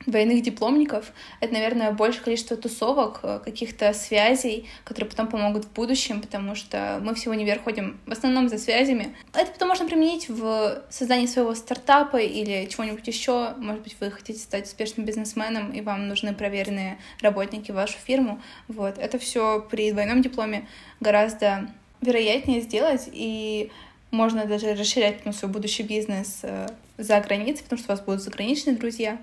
двойных 0.06 0.42
дипломников. 0.42 1.12
Это, 1.40 1.52
наверное, 1.52 1.92
большее 1.92 2.22
количество 2.22 2.56
тусовок, 2.56 3.20
э, 3.22 3.40
каких-то 3.44 3.92
связей, 3.92 4.68
которые 4.84 5.10
потом 5.10 5.26
помогут 5.28 5.64
в 5.64 5.72
будущем, 5.72 6.20
потому 6.20 6.54
что 6.54 7.00
мы 7.02 7.14
все 7.14 7.30
в 7.30 7.32
универ 7.32 7.60
ходим 7.60 7.98
в 8.06 8.12
основном 8.12 8.48
за 8.48 8.58
связями. 8.58 9.14
Это 9.34 9.50
потом 9.50 9.68
можно 9.68 9.86
применить 9.86 10.28
в 10.28 10.82
создании 10.88 11.26
своего 11.26 11.54
стартапа 11.54 12.16
или 12.16 12.66
чего-нибудь 12.66 13.06
еще. 13.06 13.54
Может 13.58 13.82
быть, 13.82 13.96
вы 14.00 14.10
хотите 14.10 14.38
стать 14.38 14.66
успешным 14.66 15.04
бизнесменом, 15.04 15.72
и 15.72 15.80
вам 15.80 16.08
нужны 16.08 16.34
проверенные 16.34 16.98
работники 17.20 17.70
в 17.72 17.74
вашу 17.74 17.98
фирму. 17.98 18.40
Вот. 18.68 18.98
Это 18.98 19.18
все 19.18 19.60
при 19.70 19.92
двойном 19.92 20.22
дипломе 20.22 20.66
гораздо 21.00 21.68
вероятнее 22.00 22.60
сделать, 22.60 23.08
и 23.12 23.70
можно 24.10 24.46
даже 24.46 24.74
расширять 24.74 25.24
ну, 25.24 25.32
свой 25.32 25.50
будущий 25.50 25.82
бизнес 25.82 26.40
э, 26.42 26.68
за 26.98 27.20
границей, 27.20 27.64
потому 27.64 27.78
что 27.78 27.92
у 27.92 27.96
вас 27.96 28.04
будут 28.04 28.22
заграничные 28.22 28.76
друзья. 28.76 29.18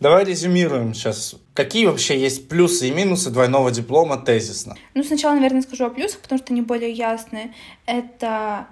Давай 0.00 0.24
резюмируем 0.24 0.94
сейчас. 0.94 1.36
Какие 1.52 1.84
вообще 1.84 2.18
есть 2.18 2.48
плюсы 2.48 2.88
и 2.88 2.90
минусы 2.90 3.28
двойного 3.28 3.70
диплома 3.70 4.16
тезисно? 4.16 4.74
Ну, 4.94 5.04
сначала, 5.04 5.34
наверное, 5.34 5.60
скажу 5.60 5.84
о 5.84 5.90
плюсах, 5.90 6.20
потому 6.20 6.38
что 6.38 6.54
они 6.54 6.62
более 6.62 6.90
ясные. 6.90 7.52
Это 7.84 8.66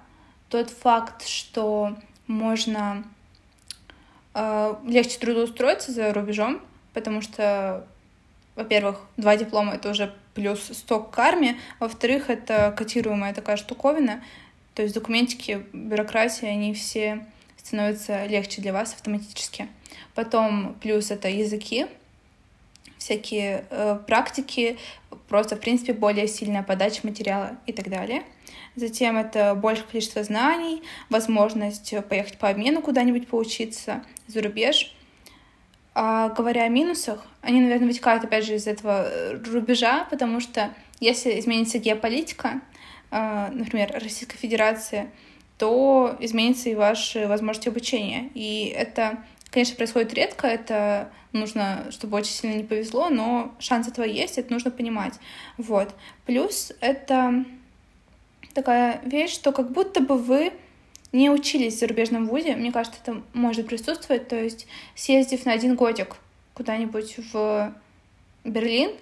тот 0.49 0.71
факт, 0.71 1.27
что 1.27 1.95
можно 2.27 3.05
э, 4.33 4.75
легче 4.87 5.19
трудоустроиться 5.19 5.93
за 5.93 6.15
рубежом, 6.15 6.63
потому 6.95 7.21
что, 7.21 7.87
во-первых, 8.57 8.99
два 9.19 9.37
диплома— 9.37 9.73
это 9.75 9.91
уже 9.91 10.15
плюс 10.33 10.71
100 10.73 11.01
к 11.01 11.11
карме, 11.11 11.59
во-вторых, 11.79 12.31
это 12.31 12.73
котируемая 12.75 13.35
такая 13.35 13.59
штуковина, 13.59 14.25
то 14.75 14.83
есть 14.83 14.95
документики, 14.95 15.67
бюрократия, 15.75 16.49
они 16.49 16.73
все 16.73 17.27
становятся 17.57 18.25
легче 18.25 18.63
для 18.63 18.73
вас 18.73 18.95
автоматически. 18.95 19.69
Потом 20.15 20.75
плюс 20.81 21.11
это 21.11 21.29
языки, 21.29 21.87
всякие 22.99 23.65
э, 23.71 23.99
практики, 24.07 24.79
просто, 25.29 25.57
в 25.57 25.61
принципе, 25.61 25.93
более 25.93 26.27
сильная 26.27 26.63
подача 26.63 27.01
материала 27.05 27.57
и 27.67 27.73
так 27.73 27.89
далее. 27.89 28.23
Затем 28.77 29.17
это 29.17 29.55
большее 29.55 29.87
количество 29.87 30.23
знаний, 30.23 30.83
возможность 31.11 31.95
поехать 32.09 32.39
по 32.39 32.49
обмену 32.49 32.83
куда-нибудь 32.83 33.29
поучиться 33.29 34.05
за 34.27 34.43
рубеж. 34.43 34.95
А 35.95 36.29
говоря 36.29 36.65
о 36.65 36.69
минусах, 36.69 37.27
они, 37.43 37.61
наверное, 37.61 37.89
вытекают, 37.89 38.25
опять 38.25 38.45
же, 38.45 38.55
из 38.55 38.67
этого 38.67 39.09
э, 39.09 39.43
рубежа, 39.53 40.07
потому 40.11 40.41
что 40.41 40.73
если 41.01 41.39
изменится 41.39 41.79
геополитика, 41.79 42.61
а, 43.11 43.51
например, 43.53 43.91
Российской 43.95 44.37
Федерации, 44.37 45.11
то 45.57 46.17
изменится 46.21 46.69
и 46.69 46.75
ваши 46.75 47.27
возможности 47.27 47.69
обучения. 47.69 48.31
И 48.35 48.73
это, 48.77 49.25
конечно, 49.51 49.77
происходит 49.77 50.15
редко, 50.15 50.47
это 50.47 51.11
нужно, 51.33 51.87
чтобы 51.91 52.17
очень 52.17 52.33
сильно 52.33 52.55
не 52.55 52.65
повезло, 52.65 53.09
но 53.11 53.55
шанс 53.59 53.89
этого 53.89 54.05
есть, 54.05 54.39
это 54.39 54.53
нужно 54.53 54.71
понимать. 54.71 55.15
Вот. 55.57 55.95
Плюс 56.27 56.73
это 56.81 57.45
такая 58.55 59.01
вещь, 59.05 59.33
что 59.33 59.53
как 59.53 59.73
будто 59.73 60.01
бы 60.01 60.17
вы 60.17 60.53
не 61.13 61.31
учились 61.31 61.77
в 61.77 61.79
зарубежном 61.79 62.27
вузе, 62.27 62.57
мне 62.57 62.73
кажется, 62.73 63.01
это 63.03 63.23
может 63.33 63.67
присутствовать, 63.67 64.29
то 64.29 64.37
есть 64.37 64.67
съездив 64.95 65.47
на 65.47 65.53
один 65.53 65.75
годик 65.75 66.17
куда-нибудь 66.55 67.17
в 67.33 67.73
Берлин, 68.45 68.93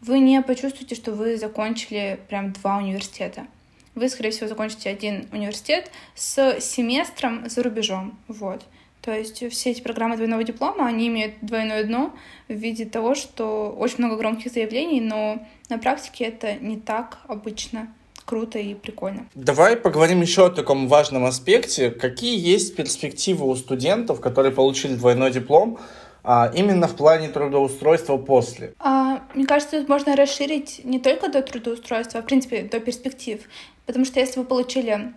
вы 0.00 0.18
не 0.18 0.42
почувствуете, 0.42 0.94
что 0.94 1.12
вы 1.12 1.36
закончили 1.38 2.20
прям 2.28 2.52
два 2.52 2.76
университета. 2.76 3.46
Вы, 3.94 4.08
скорее 4.08 4.30
всего, 4.32 4.48
закончите 4.48 4.90
один 4.90 5.28
университет 5.32 5.90
с 6.14 6.60
семестром 6.60 7.48
за 7.48 7.62
рубежом. 7.62 8.18
Вот. 8.28 8.64
То 9.04 9.12
есть 9.12 9.44
все 9.52 9.70
эти 9.70 9.82
программы 9.82 10.16
двойного 10.16 10.44
диплома, 10.44 10.86
они 10.86 11.08
имеют 11.08 11.34
двойное 11.42 11.84
дно 11.84 12.14
в 12.48 12.54
виде 12.54 12.86
того, 12.86 13.14
что 13.14 13.68
очень 13.78 13.96
много 13.98 14.16
громких 14.16 14.50
заявлений, 14.50 15.02
но 15.02 15.46
на 15.68 15.76
практике 15.76 16.24
это 16.24 16.54
не 16.54 16.78
так 16.78 17.18
обычно 17.28 17.92
круто 18.24 18.58
и 18.58 18.72
прикольно. 18.72 19.26
Давай 19.34 19.76
поговорим 19.76 20.22
еще 20.22 20.46
о 20.46 20.50
таком 20.50 20.88
важном 20.88 21.26
аспекте. 21.26 21.90
Какие 21.90 22.38
есть 22.38 22.76
перспективы 22.76 23.46
у 23.46 23.54
студентов, 23.56 24.22
которые 24.22 24.52
получили 24.52 24.94
двойной 24.94 25.30
диплом, 25.30 25.78
а, 26.22 26.50
именно 26.54 26.88
в 26.88 26.96
плане 26.96 27.28
трудоустройства 27.28 28.16
после? 28.16 28.72
А, 28.78 29.20
мне 29.34 29.44
кажется, 29.44 29.80
тут 29.80 29.88
можно 29.90 30.16
расширить 30.16 30.80
не 30.82 30.98
только 30.98 31.28
до 31.28 31.42
трудоустройства, 31.42 32.20
а 32.20 32.22
в 32.22 32.26
принципе 32.26 32.62
до 32.62 32.80
перспектив. 32.80 33.42
Потому 33.84 34.06
что 34.06 34.18
если 34.18 34.40
вы 34.40 34.46
получили 34.46 35.12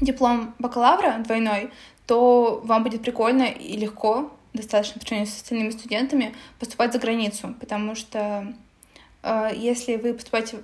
диплом 0.00 0.54
бакалавра 0.58 1.18
двойной, 1.24 1.70
то 2.06 2.60
вам 2.64 2.82
будет 2.82 3.02
прикольно 3.02 3.44
и 3.44 3.76
легко, 3.76 4.30
достаточно 4.52 5.00
по 5.00 5.06
сравнению 5.06 5.32
с 5.32 5.36
остальными 5.36 5.70
студентами, 5.70 6.34
поступать 6.58 6.92
за 6.92 6.98
границу. 6.98 7.54
Потому 7.58 7.94
что 7.94 8.54
э, 9.22 9.50
если 9.56 9.96
вы 9.96 10.14
поступаете 10.14 10.58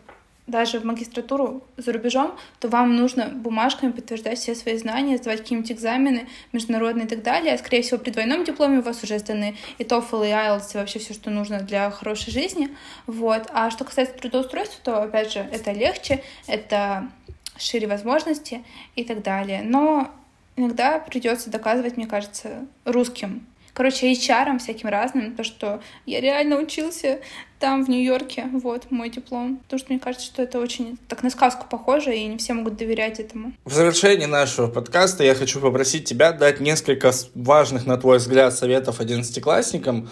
даже 0.48 0.80
в 0.80 0.84
магистратуру 0.84 1.62
за 1.76 1.92
рубежом, 1.92 2.36
то 2.58 2.68
вам 2.68 2.96
нужно 2.96 3.28
бумажками 3.28 3.92
подтверждать 3.92 4.38
все 4.38 4.54
свои 4.54 4.78
знания, 4.78 5.18
сдавать 5.18 5.40
какие-нибудь 5.40 5.70
экзамены 5.70 6.26
международные 6.52 7.04
и 7.04 7.08
так 7.08 7.22
далее. 7.22 7.54
А, 7.54 7.58
скорее 7.58 7.82
всего, 7.82 7.98
при 7.98 8.10
двойном 8.10 8.44
дипломе 8.44 8.78
у 8.78 8.82
вас 8.82 9.02
уже 9.04 9.18
сданы 9.18 9.56
и 9.76 9.84
TOEFL, 9.84 10.26
и 10.26 10.30
IELTS, 10.30 10.74
и 10.74 10.78
вообще 10.78 10.98
все, 10.98 11.12
что 11.12 11.30
нужно 11.30 11.60
для 11.60 11.90
хорошей 11.90 12.32
жизни. 12.32 12.74
Вот. 13.06 13.46
А 13.52 13.70
что 13.70 13.84
касается 13.84 14.14
трудоустройства, 14.14 14.80
то, 14.82 15.02
опять 15.02 15.32
же, 15.32 15.40
это 15.40 15.72
легче, 15.72 16.24
это 16.46 17.10
шире 17.58 17.86
возможности 17.86 18.64
и 18.96 19.04
так 19.04 19.22
далее. 19.22 19.62
Но 19.62 20.10
иногда 20.58 20.98
придется 20.98 21.50
доказывать, 21.50 21.96
мне 21.96 22.06
кажется, 22.06 22.66
русским 22.84 23.46
короче, 23.78 24.12
HR 24.12 24.58
всяким 24.58 24.88
разным, 24.88 25.36
то, 25.36 25.44
что 25.44 25.80
я 26.04 26.20
реально 26.20 26.56
учился 26.56 27.20
там, 27.60 27.84
в 27.84 27.88
Нью-Йорке, 27.88 28.46
вот, 28.52 28.90
мой 28.90 29.08
диплом. 29.08 29.58
Потому 29.58 29.78
что 29.78 29.92
мне 29.92 30.00
кажется, 30.00 30.26
что 30.26 30.42
это 30.42 30.58
очень 30.58 30.98
так 31.06 31.22
на 31.22 31.30
сказку 31.30 31.66
похоже, 31.70 32.16
и 32.16 32.26
не 32.26 32.38
все 32.38 32.54
могут 32.54 32.76
доверять 32.76 33.20
этому. 33.20 33.52
В 33.64 33.72
завершении 33.72 34.26
нашего 34.26 34.66
подкаста 34.66 35.22
я 35.22 35.36
хочу 35.36 35.60
попросить 35.60 36.06
тебя 36.06 36.32
дать 36.32 36.58
несколько 36.58 37.12
важных, 37.36 37.86
на 37.86 37.96
твой 37.96 38.18
взгляд, 38.18 38.52
советов 38.52 38.98
одиннадцатиклассникам, 38.98 40.10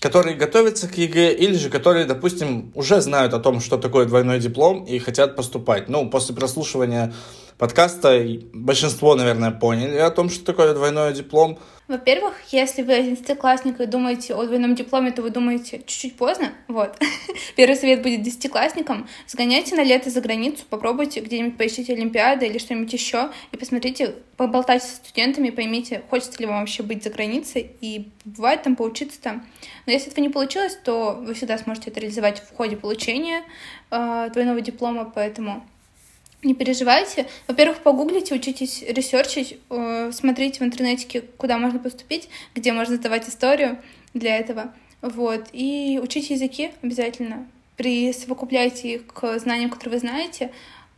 которые 0.00 0.34
готовятся 0.34 0.88
к 0.88 0.96
ЕГЭ 0.96 1.34
или 1.34 1.54
же 1.54 1.68
которые, 1.68 2.06
допустим, 2.06 2.72
уже 2.74 3.02
знают 3.02 3.34
о 3.34 3.40
том, 3.40 3.60
что 3.60 3.76
такое 3.76 4.06
двойной 4.06 4.40
диплом 4.40 4.84
и 4.84 4.98
хотят 5.00 5.36
поступать. 5.36 5.90
Ну, 5.90 6.08
после 6.08 6.34
прослушивания 6.34 7.12
подкаста 7.58 8.24
большинство, 8.52 9.14
наверное, 9.14 9.50
поняли 9.50 9.96
о 9.96 10.10
том, 10.10 10.28
что 10.28 10.44
такое 10.44 10.74
двойной 10.74 11.12
диплом. 11.14 11.58
Во-первых, 11.88 12.34
если 12.50 12.82
вы 12.82 12.94
одиннадцатиклассник 12.94 13.80
и 13.80 13.86
думаете 13.86 14.34
о 14.34 14.44
двойном 14.44 14.74
дипломе, 14.74 15.12
то 15.12 15.22
вы 15.22 15.30
думаете 15.30 15.78
чуть-чуть 15.86 16.16
поздно. 16.16 16.52
Вот. 16.66 16.96
Первый 17.56 17.76
совет 17.76 18.02
будет 18.02 18.22
десятиклассникам. 18.22 19.08
Сгоняйте 19.28 19.76
на 19.76 19.84
лето 19.84 20.10
за 20.10 20.20
границу, 20.20 20.64
попробуйте 20.68 21.20
где-нибудь 21.20 21.56
поищите 21.56 21.92
Олимпиады 21.92 22.46
или 22.46 22.58
что-нибудь 22.58 22.92
еще, 22.92 23.30
и 23.52 23.56
посмотрите, 23.56 24.16
поболтайте 24.36 24.84
со 24.84 24.96
студентами, 24.96 25.50
поймите, 25.50 26.02
хочется 26.10 26.40
ли 26.40 26.46
вам 26.46 26.60
вообще 26.60 26.82
быть 26.82 27.04
за 27.04 27.10
границей, 27.10 27.70
и 27.80 28.08
бывает 28.24 28.64
там 28.64 28.74
поучиться 28.74 29.22
там. 29.22 29.46
Но 29.86 29.92
если 29.92 30.10
этого 30.10 30.24
не 30.24 30.30
получилось, 30.30 30.76
то 30.82 31.12
вы 31.22 31.34
всегда 31.34 31.56
сможете 31.56 31.90
это 31.90 32.00
реализовать 32.00 32.40
в 32.40 32.56
ходе 32.56 32.76
получения 32.76 33.44
э, 33.92 34.28
двойного 34.32 34.60
диплома, 34.60 35.10
поэтому 35.14 35.64
не 36.46 36.54
переживайте. 36.54 37.26
Во-первых, 37.46 37.78
погуглите, 37.82 38.34
учитесь 38.34 38.82
ресерчить, 38.82 39.58
э, 39.70 40.10
смотрите 40.12 40.60
в 40.60 40.62
интернете, 40.62 41.22
куда 41.36 41.58
можно 41.58 41.78
поступить, 41.78 42.28
где 42.54 42.72
можно 42.72 42.96
сдавать 42.96 43.28
историю 43.28 43.78
для 44.14 44.38
этого. 44.38 44.72
Вот. 45.02 45.48
И 45.52 46.00
учите 46.02 46.34
языки 46.34 46.70
обязательно. 46.82 47.46
Присовокупляйте 47.76 48.94
их 48.94 49.06
к 49.06 49.38
знаниям, 49.38 49.70
которые 49.70 49.94
вы 49.94 50.00
знаете. 50.00 50.50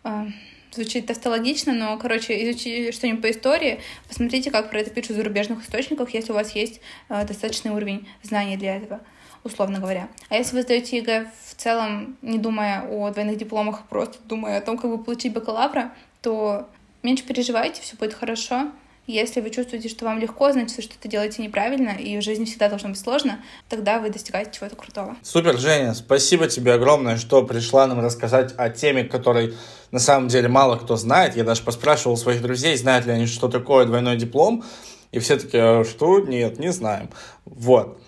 Э, 0.05 0.26
звучит 0.71 1.07
тавтологично, 1.07 1.73
но, 1.73 1.97
короче, 1.99 2.45
изучите 2.45 2.93
что-нибудь 2.93 3.23
по 3.23 3.31
истории, 3.31 3.81
посмотрите, 4.07 4.50
как 4.50 4.71
про 4.71 4.81
это 4.81 4.90
пишут 4.90 5.12
в 5.12 5.17
зарубежных 5.17 5.64
источниках, 5.64 6.14
если 6.14 6.31
у 6.33 6.35
вас 6.35 6.55
есть 6.55 6.81
э, 7.09 7.25
достаточный 7.26 7.73
уровень 7.73 8.07
знаний 8.23 8.57
для 8.57 8.76
этого 8.76 9.00
условно 9.45 9.78
говоря. 9.78 10.09
А 10.28 10.37
если 10.37 10.57
вы 10.57 10.62
сдаете 10.62 10.99
ЕГЭ 10.99 11.30
в 11.47 11.54
целом, 11.54 12.16
не 12.23 12.38
думая 12.38 12.87
о 12.88 13.11
двойных 13.11 13.37
дипломах, 13.38 13.80
а 13.80 13.88
просто 13.88 14.18
думая 14.25 14.59
о 14.59 14.61
том, 14.61 14.76
как 14.76 14.90
вы 14.90 14.99
получить 14.99 15.33
бакалавра, 15.33 15.92
то 16.23 16.68
меньше 17.02 17.25
переживайте, 17.25 17.83
все 17.83 17.97
будет 17.97 18.14
хорошо. 18.14 18.71
Если 19.07 19.40
вы 19.40 19.49
чувствуете, 19.49 19.88
что 19.88 20.04
вам 20.04 20.18
легко, 20.18 20.52
значит, 20.52 20.76
вы 20.76 20.83
что-то 20.83 21.09
делаете 21.09 21.42
неправильно, 21.42 21.90
и 21.90 22.18
в 22.18 22.23
жизни 22.23 22.45
всегда 22.45 22.68
должно 22.68 22.90
быть 22.90 22.99
сложно, 22.99 23.40
тогда 23.71 24.00
вы 24.00 24.11
достигаете 24.11 24.50
чего-то 24.52 24.76
крутого. 24.76 25.16
Супер, 25.23 25.57
Женя, 25.57 25.95
спасибо 25.95 26.47
тебе 26.47 26.75
огромное, 26.75 27.16
что 27.16 27.42
пришла 27.42 27.87
нам 27.87 28.00
рассказать 28.00 28.52
о 28.59 28.68
теме, 28.68 29.04
которой 29.04 29.54
на 29.92 29.99
самом 29.99 30.28
деле 30.28 30.49
мало 30.49 30.76
кто 30.76 30.97
знает. 30.97 31.37
Я 31.37 31.45
даже 31.45 31.62
поспрашивал 31.62 32.18
своих 32.18 32.42
друзей, 32.42 32.76
знают 32.76 33.07
ли 33.07 33.12
они, 33.12 33.25
что 33.25 33.49
такое 33.49 33.87
двойной 33.87 34.18
диплом, 34.18 34.62
и 35.11 35.21
все 35.21 35.38
таки 35.38 35.57
«А 35.57 35.85
что? 35.85 36.21
Нет, 36.21 36.59
не 36.59 36.71
знаем. 36.71 37.09
Вот. 37.47 37.99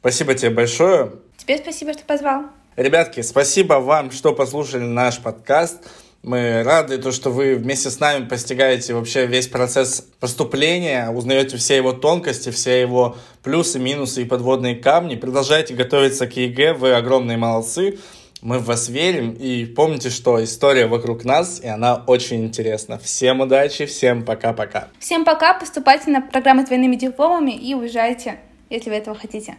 Спасибо 0.00 0.34
тебе 0.34 0.50
большое. 0.50 1.12
Тебе 1.36 1.58
спасибо, 1.58 1.92
что 1.92 2.04
позвал. 2.04 2.44
Ребятки, 2.76 3.20
спасибо 3.20 3.74
вам, 3.74 4.10
что 4.10 4.32
послушали 4.32 4.82
наш 4.82 5.18
подкаст. 5.18 5.86
Мы 6.22 6.62
рады, 6.62 6.98
то, 6.98 7.12
что 7.12 7.30
вы 7.30 7.54
вместе 7.54 7.88
с 7.90 7.98
нами 7.98 8.26
постигаете 8.26 8.92
вообще 8.92 9.26
весь 9.26 9.48
процесс 9.48 10.06
поступления, 10.20 11.10
узнаете 11.10 11.56
все 11.56 11.76
его 11.76 11.92
тонкости, 11.92 12.50
все 12.50 12.80
его 12.80 13.16
плюсы, 13.42 13.78
минусы 13.78 14.22
и 14.22 14.24
подводные 14.26 14.76
камни. 14.76 15.16
Продолжайте 15.16 15.74
готовиться 15.74 16.26
к 16.26 16.36
ЕГЭ, 16.36 16.74
вы 16.74 16.92
огромные 16.92 17.38
молодцы. 17.38 17.98
Мы 18.42 18.58
в 18.58 18.64
вас 18.64 18.88
верим 18.88 19.32
и 19.32 19.66
помните, 19.66 20.08
что 20.08 20.42
история 20.42 20.86
вокруг 20.86 21.24
нас, 21.24 21.60
и 21.60 21.68
она 21.68 22.02
очень 22.06 22.44
интересна. 22.44 22.98
Всем 22.98 23.40
удачи, 23.40 23.84
всем 23.86 24.24
пока-пока. 24.24 24.88
Всем 24.98 25.24
пока, 25.24 25.54
поступайте 25.54 26.10
на 26.10 26.22
программы 26.22 26.64
с 26.64 26.66
двойными 26.66 26.96
дипломами 26.96 27.52
и 27.52 27.74
уезжайте, 27.74 28.40
если 28.70 28.88
вы 28.88 28.96
этого 28.96 29.16
хотите. 29.16 29.56